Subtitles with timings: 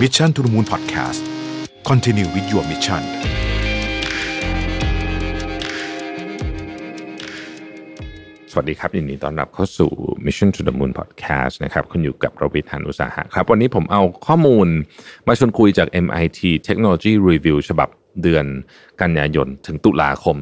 [0.00, 1.20] Mission to the Moon Podcast
[1.88, 3.02] Continue with your mission
[8.50, 9.90] สวัสดีครับยินดีต้อนรับเข้าสู่
[10.26, 14.68] Mission to the Moon Podcast นะครับคุณอยู่กับรวิทยานุสาหะครับ วันนี้ผมเอาข้อมูล
[15.26, 17.88] มาชวนคุยจาก MIT Technology Review ฉบับ
[18.22, 18.46] เดือน
[19.02, 20.36] กันยายน ถึงตุลาคม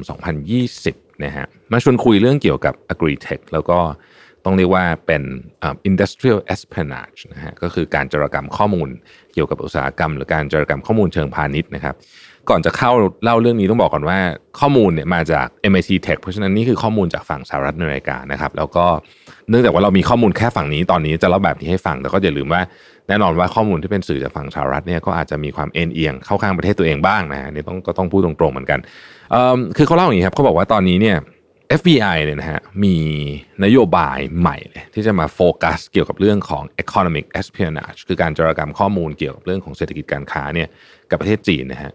[0.59, 3.79] 2020 นะฮะมาชวนคุยเรื่องเกี่ยวกับ Agri-Tech แล้วก็
[4.45, 5.23] ต้องเรียกว่าเป็น
[5.89, 8.89] industrial espionage นะฮะก็คือการจารกรรมข้อมูล
[9.33, 11.95] เกี่ยวกับอุตสาหกรรม หรือการจารกรรมข้อมูลเชิงพาณิชย์นะครับ
[12.49, 12.91] ก่อนจะเข้า
[13.23, 14.19] เล่าเรื่องนี้ต้องบอกก่อนว่า
[14.59, 18.85] ข้อมูลเนี่ยมาจาก MIT Tech เพราะฉะนั้นนี่คือข้อมูลจากฝั่งสหรัฐอเมริกานะครับ แล้วก็
[19.49, 22.61] เนื่องจากว่าเรามีข้อมูลแค่ฝั่งนี้ตอนนี้จะเล่าแบบนี้ให้ฟังแต่ก็อย่าลืมว่า
[23.07, 28.79] แน่นอนว่าข้อมูลที่เป็นสื่อจากฝั่งสหรัฐเนี่ยก็อาจจะมีความเอ็นเอียงเข้าข้างประเทศตัวเองบ้างนะนี่ต้องก็ต้องพูดตรงๆเหมือนกัน
[29.77, 31.17] คือเขาเล่าอย่างนี้ครับเขาบอกว่าตอนนี้เนี่ย
[31.77, 32.97] FBI เนี่ยนะฮะมี
[33.63, 40.67] นโยบายใหม่เลยที่จะมาโฟกัสเกี่ยวกับเรื่องของ economic espionage คือการจารกรรมข้อมูลเกี่ยวกับเรื่องของเศรษฐกิจการค้าเนี่ย
[41.09, 41.91] กับประเทศจีนนะฮะ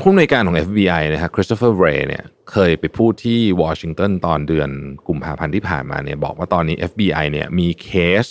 [0.00, 4.70] ผู้อำนวยการของ FBI นะฮะคริสโตเฟอร์เรย์เนี่ยเคยไปพูดที่วอชิงตันตอนเดือน
[5.08, 7.90] กุมภาพันธ์ที่ผ่านมาเนี่ยบอกว่าตอนนี้ FBI เนี่ยมีเค
[8.22, 8.24] ส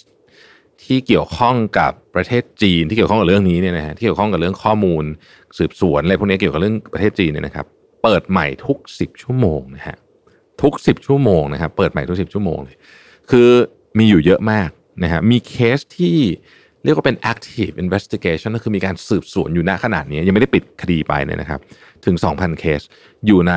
[0.83, 5.03] ที่เกี่ยวข้องกับประเทศจีนที่เกี่ยวข้องกับเรื่องนี้เนี่ยนะฮะที่เกี่ยวข้องกับเรื่องข้อมูล
[5.57, 7.65] สืบสวนอะไรพวกนี้เกี่ยวกับเรื่องประเทศจีนเนี่ยนะครับ
[8.03, 9.97] เปิดใหม่ทุก 10 ชั่วโมงนะฮะ
[10.61, 12.75] ทุก 10 ชั่วโมงนะครับเปิดใหม่ทุก 10 ชั่วโมงเลย
[13.31, 13.49] คือ
[13.97, 14.69] มีอยู่เยอะมาก
[15.03, 16.15] นะฮะมีเคสที่
[16.83, 21.59] เรียกว่าเป็น active investigation ก็คือมีการสืบสวนอยู่ณขณะนี้ ยังไม่ได้ปิดคดีไปเนี่ยนะครับ
[22.05, 22.81] ถึง 2,000 เคส
[23.25, 23.53] อยู่ใน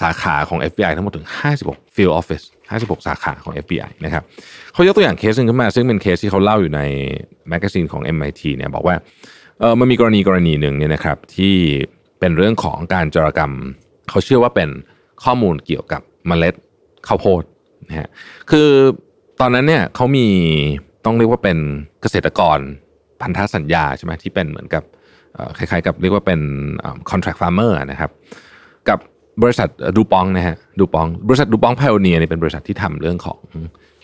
[0.00, 1.26] สาขาของ FBI ทั้งหมดถึง
[1.60, 4.22] 56 field office 56 สาขาของ FBI นะครับ
[4.72, 6.80] เขายกตัวอย่างเคสหนึ่งขึ้นมา ซึ่งเป็นเคสที่เขาเล่าอยู่ใน
[7.48, 8.96] แมกกาซีนของ MIT เนี่ยบอกว่า
[9.60, 11.54] เออมันมีกรณีกรณีหนึ่งเนี่ยนะครับที่
[12.20, 13.52] เป็นเรื่องของการจารกรรม
[14.10, 14.70] เขาเชื่อว่าเป็น
[15.24, 16.54] ข้อมูลเกี่ยวกับเมล็ด
[17.08, 17.42] ข้าวโพด
[17.88, 18.08] นะฮะ
[18.50, 18.68] คือ
[19.40, 20.26] ตอนนั้นเนี่ยเขามี
[21.04, 21.58] ต้องเรียกว่าเป็น
[22.02, 22.58] เกษตรกร
[23.20, 24.82] พันธสัญญาใช่ไหมที่เป็นเหมือนกับ
[25.58, 26.40] คล้ายๆกับเรียกว่าเป็น
[27.10, 28.10] contract farmer นะครับ
[28.88, 28.98] กับ
[29.42, 33.38] บริษัทดูปองนะฮะดูปอง บริษัทดูปองพายโอเนียเนี่ยเป็นบริษัทที่ทำเรื่องของ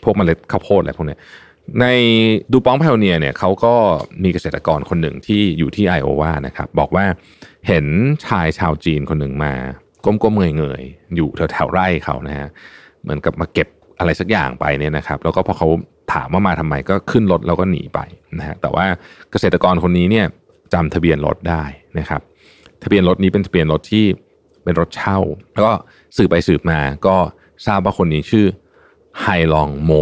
[0.05, 1.17] พวกเมล็ดข้าวโพดอะไรพวกนี้
[1.81, 1.87] ใน
[2.53, 3.75] ดูปองพายโอเนียเนี่ยเขาก็
[4.23, 7.05] มีเกษตรกรคนหนึ่งที่อยู่ที่ไอโอวานะครับ บอกว่า
[7.69, 7.87] เห็น
[8.27, 9.55] ชายชาวจีนคนหนึ่งมา
[10.23, 12.49] ก้มๆเงยๆอยู่แถวๆไร่เขานะฮะ
[13.03, 15.69] เหมือนกับมาเก็บอะไรสักอย่างไปเนี่ยนะครับ แล้วก็พอเขา
[16.13, 18.01] ถามว่ามาทำไมก็ขึ้นรถแล้วก็หนีไป
[18.39, 18.85] นะฮะแต่ว่า
[19.31, 20.27] เกษตรกรคนนี้เนี่ย
[20.73, 21.63] จำทะเบียนรถได้
[21.99, 22.21] นะครับ
[22.83, 24.05] ทะเบียนรถนี้เป็นทะเบียนรถที่
[24.65, 25.19] เป็นรถเช่า
[25.55, 25.73] แล้วก็
[26.17, 27.17] สืบไปสืบมาก็
[27.67, 28.47] ทราบว่าคนนี้ชื่อ
[29.21, 29.93] ไฮลองโม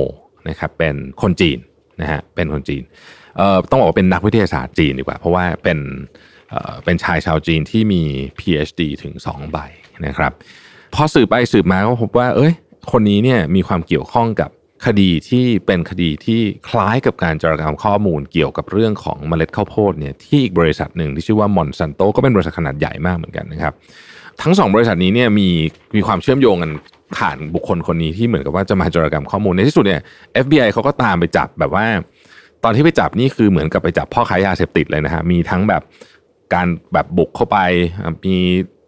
[0.48, 1.58] นะครับเป็นคนจีน
[2.00, 2.82] นะฮะเป็นคนจีน
[3.36, 5.78] เอ่อต้องบอกว่าเป็นนักวิทยาศาสตร์จีนดีกว่า เพราะว่าเป็น
[6.84, 8.02] เป็นชายชาวจีนที่มี
[8.38, 9.58] PhD ถึง 2 ใบ
[10.06, 10.32] นะครับ
[10.94, 12.52] พอสืบไปสืบมาก็พบว่า เอ้ย
[12.92, 14.50] คนนี้เนี่ยมีความเกี่ยวข้องกับ
[14.86, 23.74] คดีที่เป็นคดีที่คล้ายกับการจารกรรมข้อมูลเกี่ยวกับเรื่องของเมล็ดข้าวโพดเนี่ยที่อีกบริษัทหนึ่งที่ชื่อว่ามอนซันโตก็เป็นบริษัทขนาดใหญ่มากเหมือนกันนะครับ
[24.42, 25.48] ทั้งสองบริษัทนี้เนี่ยมี
[25.94, 26.72] มีความเชื่อมโยงกัน
[27.16, 30.00] ผ่านบุคคลคนนี้ที่เหมือนกับว่าจะมาจารกรรมข้อมูลในที่สุดเนี่ย
[30.44, 31.86] FBI เขาก็ตามไปจับแบบว่า
[32.64, 35.82] ตอนที่ไปจับนี่คือเหมือนกับไปจับพ่อค้ายาเสพติดเลยนะฮะมีทั้งแบบ
[36.54, 37.58] การแบบบุกเข้าไป
[38.24, 38.36] มี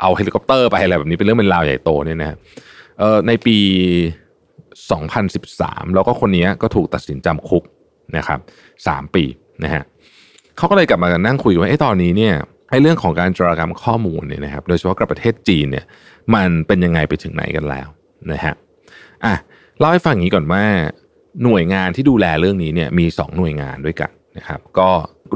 [0.01, 2.37] เอาเฮลิคอปเตอร์ไปอะไรแบบนี้เป็นเรื่องเป็นราวใหญ่โตเนี่ยนะ
[2.99, 3.59] เอ่อในปี
[4.97, 7.63] 2013 แล้วก็คนนี้ก็ถูกตัดสินจำคุก
[8.17, 8.41] นะครับ
[8.79, 9.25] 3ปี
[9.65, 9.83] นะฮะ
[10.57, 12.35] เขาก็เลยกลับมานั่งคุยว่าไอ้ตอนนี้เนี่ย
[12.71, 15.85] ไอ้เรื่องของการจารกรรมข้อมูลเนี่ยนะครับ โดยเฉพาะกับประเทศจีนเนี่ย
[16.35, 17.89] มันเป็นยังไงไปถึงไหนกันแล้ว
[18.33, 18.55] นะฮะ
[19.25, 19.35] อะ
[19.79, 20.65] เล่าให้ฟังอย่างนี้ก่อนว่า
[21.45, 24.89] หน่วยงานที่ดูแลเรื่องนี้เนี่ยมี 2 หน่วยงานด้วยกัน นะครับก็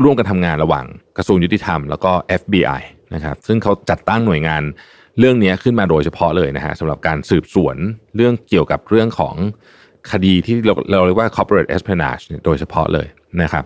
[0.02, 0.84] ร่วมกันทำงานระหว่าง
[1.16, 2.80] กระทรวงยุติธรรมแล้วก็ FBI
[3.14, 4.62] นะครับซึ่งเขาจัดตั้งหน่วยงาน
[5.18, 7.76] เรื่องนี้ขึ้นมาโดยเฉพาะเลยนะฮะสำหรับการสืบสวน
[8.16, 9.34] เรื่องเกี่ยวกับเรื่องของ
[10.12, 13.06] คดีที่เราเราเรียกว่า corporate espionage โดยเฉพาะเลย
[13.42, 13.64] นะครับ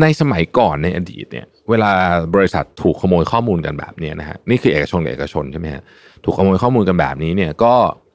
[0.00, 1.90] ในสมัยก่อนในอดีตเนี่ยเวลา
[2.34, 5.82] บริษัทถูกขโมยข้อมูลกันแบบนี้นะฮะนี่คือเอกชนกับเอกชนใช่ไหมฮะ
[6.24, 7.74] ถูกขโมยข้อมูลกันแบบนี้เนี่ยก็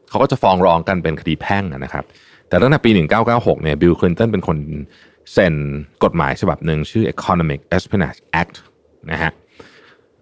[0.09, 2.03] เขาก็จะฟ้องร้องกันเป็นคดีแพ่งนะครับ
[2.49, 2.89] แต่ตั้งแต่ปี
[3.27, 4.57] 1996เนี่ยบิลคลินตันเป็นคน
[5.33, 5.55] เซ็น
[6.03, 8.55] กฎหมายฉบับหนึ่งชื่อ Economic Espionage Act
[9.11, 9.31] นะฮะ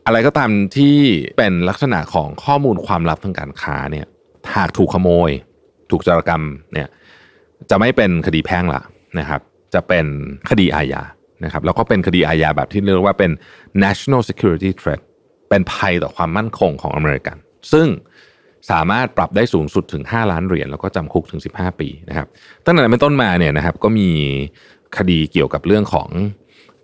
[0.05, 0.95] อะไรก็ตามที่
[1.37, 4.05] เป็นลักษณะของข้อมูลความลับทางการค้าเนี่ย
[4.55, 5.31] หากถูกขโมย
[5.89, 6.43] ถูกจารกรรม
[6.73, 6.87] เนี่ย
[7.69, 8.81] จะไม่เป็นคดีแพ่งละ
[9.19, 9.41] นะครับ
[9.73, 10.05] จะเป็น
[10.49, 11.01] คดีอาญา
[11.43, 13.31] นะครับแล้วก็เป็นคดีอาญาแบบที่เรียกว่าเป็น
[13.83, 15.01] national security threat
[15.49, 17.37] เป็นภัยต่อความมั่นคงของอเมริกัน
[17.73, 17.87] ซึ่ง
[18.71, 22.27] สามารถปรับได้สูงสุดถึง 5 ล้านเหรียญแล้วก็จำคุกถึง 15 ปีนะครับ
[22.65, 24.09] ตั้งแต่เป็นต้นมาเนี่ยนะครับก็มี
[24.97, 26.09] คดีเกี่ยวกับเรื่องของ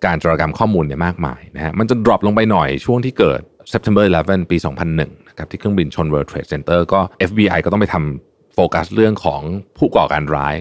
[0.04, 3.40] การจารกรรมข้อมูลเนี่ยมากมายนะฮะมันจะ drop ลงไปหน่อยช่วงที่เกิด
[3.72, 4.56] September 11 ปี
[4.92, 9.42] 2001นะครับที่เครื่องบินชน World Trade Center ก็ FBI ก็ต้องไปทำโฟกัสเรื่องของ
[9.78, 10.54] ผู้ก่อการร้าย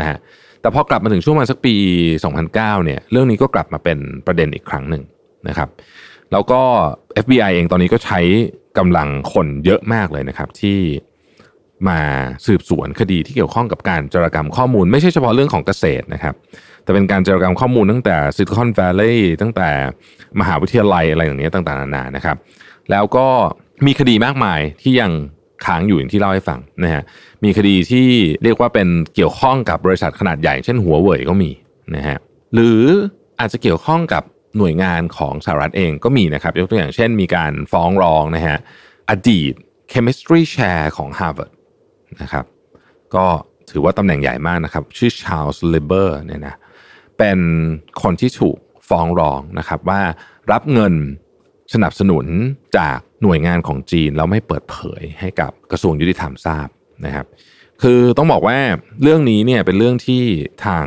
[0.00, 0.18] นะฮะ
[0.60, 1.74] แต่พอกลับมาถึงช่วงมาสักปี
[2.30, 5.02] 2009เนี่ยเรื่องนี้ก็กลับมาเป็นประเด็นอีกครั้งหนึ่ง
[5.48, 5.68] นะครับ
[6.32, 6.60] แล้วก็
[7.24, 8.20] FBI เองตอนนี้ก็ใช้
[8.78, 10.78] กำลังคนเยอะมากเลยนะครับที่
[11.88, 12.00] มา
[12.46, 16.34] สืบสวนคดีที่เกี่ยวข้องกับการจารกรรมข้อมูล ไม่ใช่เฉพาะเรื่องของเกษตรนะครับ
[16.84, 19.70] แต่เป็นการจารกรรมข้อมูลตั้งแต่ซิลิคอนแวลลีย์ตั้งแต่
[20.40, 22.36] มหาวิทยาลัยอะไรอย่างเงี้ยต่างๆนานานะครับ
[22.90, 23.26] แล้วก็
[23.86, 25.12] มีคดีมากมายที่ยัง
[25.64, 27.02] ค้างอยู่อย่างที่เล่าให้ฟังนะฮะ
[27.44, 28.08] มีคดีที่
[28.42, 31.50] เรียกว่าเป็นเกี่ยวข้องกับบริษัทขนาดใหญ่ เช่นหัวเว่ยก็มี
[31.96, 32.18] นะฮะ
[32.54, 32.82] หรือ
[33.40, 34.22] อาจจะเกี่ยวข้องกับ
[34.58, 38.58] หน่วยงานของสหรัฐเองก็มีนะครับ ยกตัวอย่างเช่นมีการฟ้องร้องนะฮะ
[39.10, 39.52] อดีต
[39.92, 41.52] chemistry chair ของ Harvard
[42.22, 42.44] นะครับ
[43.14, 43.26] ก็
[43.70, 46.54] ถือว่าตำแหน่งใหญ่มากนะครับ ชื่อชาลส์เลเบอร์เนี่ยนะ
[47.18, 47.38] เป็น
[48.02, 48.56] คนที่ถูก
[48.88, 50.00] ฟ้องร้องนะครับว่า
[50.52, 50.94] รับเงิน
[51.74, 52.26] สนับสนุน
[52.78, 56.68] จากหน่วยงานของจีนแล้วไม่เปิดเผยให้กับกระทรวงยุติธรรมทราบ
[57.06, 57.26] นะครับ
[57.82, 58.58] คือต้องบอกว่า
[59.02, 60.22] เรื่องนี้เนี่ยเป็นเรื่องที่
[60.66, 60.86] ทาง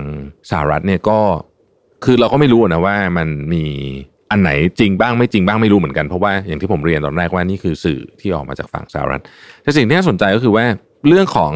[0.49, 1.19] สหรัฐเนี่ยก็
[2.05, 3.65] คือเราก็ไม่รู้นะว่ามันมี
[4.31, 9.21] อันไหนจริงบ้างไม่จริงบ้างไม่รู้เหมือนกันเพราะว่าอย่างที่ผมเรียนตอนแรกว่านี่คือสื่อที่ออกมาจากฝั่งสหรัฐ
[9.61, 10.65] แต่สิ่งที่น่าสนใจก็คือว่า
[11.07, 11.51] เรื่องของ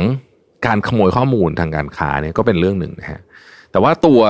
[0.65, 3.19] การขโมยข้อมูลทางการค้าเนี่ยก็เป็นเรื่องหนึ่งนะฮะ
[3.71, 4.21] แต่ว่าตัว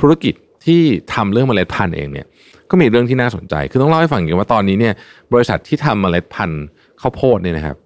[0.00, 0.34] ธุรกิจ
[0.66, 0.80] ที่
[1.14, 2.26] ทำเรื่องเมล็ดพันธุ์เองเนี่ย
[2.70, 4.94] ก็มีเรื่องที่น่าสนใจ คือต้องเล่าให้ฟังอย่างว่าตอนนี้เนี่ย
[5.32, 6.64] บริษัทที่ทำเมล็ดพันธุ์
[7.00, 7.76] ข้าวโพดเนี่ยนะครับ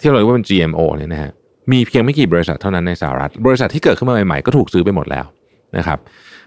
[0.00, 1.30] ที่เราเรียกว่าเป็น GMO เนี่ยนะฮะ
[1.72, 5.26] มีเพียงไม่กี่บริษัทเท่านั้นในสหรัฐ บริษัทที่เกิดขึ้นมาใหม่ๆก็ถูกซื้อไปหมดแล้ว
[5.76, 5.98] นะครับ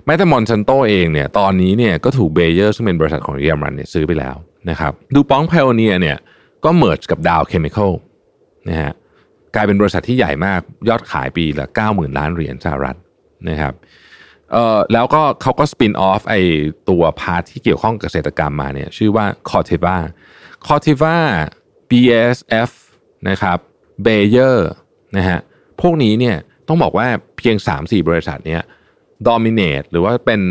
[0.05, 4.35] แม้แต่มอนซันโตเองเนี่ยตอนนี้เนี่ยก็ถูกเบเยอร์ซึ่งเป็นบริษัทของเยอรมันเนี่ยซื้อไปแล้ว
[4.69, 6.17] นะครับ DuPont Pioneer เนี่ย
[6.65, 7.91] ก็ merge กับ Dow Chemical
[8.69, 8.94] นะฮะ
[9.56, 12.98] กลายเป็นบริษัทที่ใหญ่มากยอดขายปีละ 90,000 ล้านเหรียญสหรัฐ
[13.50, 13.74] นะครับ
[14.51, 16.36] เอ่อแล้วก็เขาก็ spin off ไอ
[16.90, 19.98] ตัว part ที่เกี่ยวข้องกับเกษตรกรรมมาเนี่ยชื่อว่า Corteva
[20.66, 21.18] Corteva
[21.90, 22.72] BASF
[23.30, 23.57] นะครับ
[24.06, 24.57] Bayer
[25.18, 25.40] นะฮะ
[25.81, 26.38] พวกนี้เนี่ย
[26.68, 27.07] ต้องบอกว่า
[27.38, 28.62] เพียง 3-4 บริษัทเนี้ย
[29.28, 30.42] dominate หรือว่าเป็น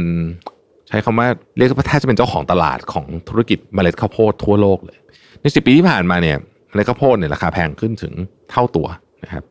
[0.89, 4.99] ใช้คำว่าเรียกว่าแทบจะเป็นเจ้าของตลาดของธุรกิจเมล็ดข้าวโพดทั่วโลกเลย
[5.41, 8.13] ในสิปีที่ผ่านมาเนี่ย เมล็ดข้าวโพดเนี่ยราคาแพงขึ้นถึง
[8.51, 8.87] เท่าตัว
[9.25, 9.45] นะครับ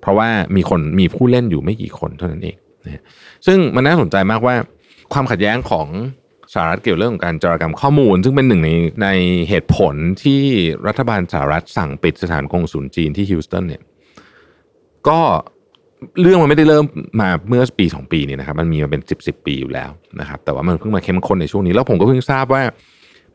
[0.00, 2.56] เพราะว่ามีคนมีผู้เล่นอยู่ไม่กี่คนเท่านั้นเอง
[2.86, 3.02] นะ
[3.46, 4.54] ซึ่งมันน่าสนใจมากว่า
[5.12, 5.88] ความขัดแย้งของ
[6.54, 8.70] สหรัฐเกี่ยวเรื่องของการจารกรรมข้อมูล ซึ่งเป็นหนึ่งใน
[9.02, 9.08] ใน
[9.48, 10.40] เหตุผลที่
[10.86, 13.82] รัฐบาลสหรัฐสั่งปิดสถานกงศูนย์จีนที่ฮิวสตันเนี่ย
[15.08, 15.20] ก็
[16.20, 16.84] เรื่องมันไม่ได้เริ่ม
[17.20, 19.90] มาเมื่อปีสองปีนี่นะครับ มันมีมาเป็นสิบสิบปีอยู่แล้ว
[20.20, 22.62] นะครับ แต่ว่ามันเพิ่งมาเข้มข้นในช่วงนี้ แล้วผมก็เพิ่งทราบว่า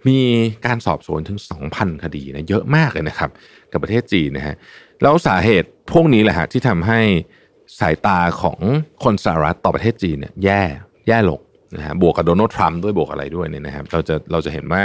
[0.07, 0.19] มี
[0.65, 3.29] การสอบสวนถึงสองพันคดีนะเยอะมากเลยนะครับ
[3.71, 4.55] กับประเทศจีนนะฮะ
[5.01, 6.99] แล้วสาเหตุพวกนี้แหละฮะที่ทำให้
[7.79, 8.59] สายตาของ
[9.03, 10.61] คนสหรัฐต่อประเทศจีนเนี่ยแย่
[11.07, 11.39] แย่ลง
[11.75, 14.83] นะฮะบวกกับโดนัลด์ทรัมป์ด้วยบวกอะไรด้วยเนี่ยนะครับเราจะเราจะเห็นว่า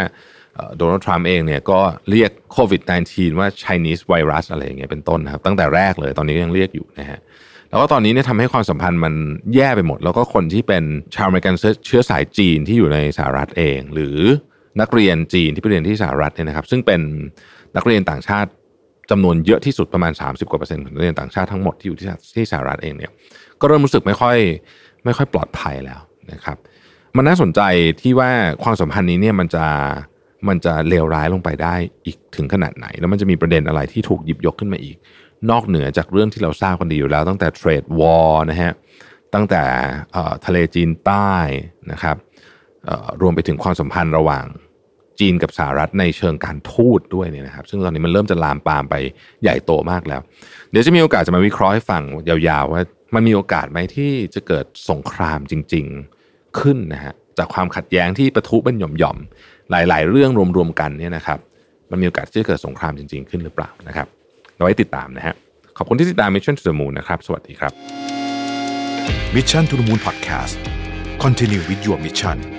[0.78, 1.80] โดนัลด์ทรัมป์เองเนี่ยก็
[2.10, 7.18] เรียกโควิด -19 ว่า Chinese virus อะไรอย่างเงี้ยเป็นต้นนะครับ ตั้งแต่แรกเลยตอนนี้ก็ยังเรียกอยู่นะฮะ
[7.70, 9.14] แล้วก็ตอนนี้เนี่ยทำให้ความสัมพันธ์มัน
[9.54, 10.84] แย่ไปหมด แล้วก็คนที่เป็น
[11.14, 11.54] ชาวอเมริกัน
[11.86, 14.18] เชื้อสายจีนที่อยู่ในสหรัฐเอง หรือ
[14.80, 17.00] นักเรียนจีนที่ไปเรียนที่สหรัฐเนี่ยนะครับ ซึ่งเป็น
[17.76, 18.50] นักเรียนต่างชาติ
[19.10, 23.10] จำนวนเยอะที่สุดประมาณ 30กว่าเปอร์เซ็นต์ของนักเรียนต่างชาติทั้งหมดที่อยู่ที่ที่สหรัฐเองเนี่ย
[23.60, 24.36] ก็เริ่มรู้สึกไม่ค่อย
[25.04, 26.00] ไม่ค่อยปลอดภัยแล้ว
[26.32, 26.56] นะครับ
[27.16, 27.60] มันน่าสนใจ
[28.02, 28.30] ที่ว่า
[28.64, 29.66] ความสัมพันธ์นี้เนี่ยมันจะ
[30.48, 31.74] มันจะเลวร้ายลงไปได้
[32.06, 34.96] อีกถึงขนาดไหน แล้วมันจะมีประเด็นอะไรที่ถูกหยิบยกขึ้นมาอีก
[35.50, 38.72] นอกเหนือจากเรื่องที่เราทราบกันดีอยู่แล้ว ตั้งแต่เทรดวอลนะฮะ
[39.34, 39.62] ตั้งแต่
[40.46, 41.32] ทะเลจีนใต้
[41.92, 42.16] นะครับ
[43.20, 44.44] รวมไปถึงความสัมพันธ์ระหว่าง
[45.20, 48.94] จีนกับสหรัฐในเชิงการทูตด้วยเนี่ยนะครับ ซึ่งตอนนี้มันเริ่มจะลามปามไป
[49.42, 50.20] ใหญ่โตมากแล้ว
[50.70, 52.82] เดี๋ยวจะมีโอกาสจะมาวิเคราะห์ให้ฟังยาวๆว่า
[53.14, 55.86] มันมีโอกาสไหมที่จะเกิดสงครามจริง
[56.22, 61.38] ๆขึ้นนะฮะจากความขัดแย้งที่ประทุเป็นหย่อมๆหลาย ๆ เรื่องรวมๆกันเนี่ยนะครับ
[61.90, 64.06] มันมีโอกาสที่จะเกิดสงครามจริง ๆขึ้นหรือเปล่านะครับ
[64.56, 65.34] เราไว้ติดตามนะฮะ
[65.76, 67.72] ขอบคุณที่ติดตาม Mission to the Moon นะครับสวัสดีครับ
[69.34, 70.54] Mission to the Moon Podcast
[71.24, 72.57] Continue with your mission